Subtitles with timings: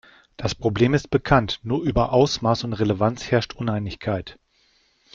[0.35, 4.39] Das Problem ist bekannt, nur über Ausmaß und Relevanz herrscht Uneinigkeit.